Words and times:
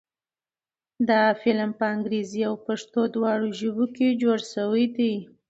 دا 1.09 1.23
فلم 1.41 1.69
په 1.79 1.85
انګريزۍ 1.93 2.41
او 2.49 2.55
پښتو 2.67 3.01
دواړو 3.15 3.47
ژبو 3.59 3.85
کښې 3.95 4.09
جوړ 4.21 4.37
شوے 4.53 4.85
دے 4.95 5.13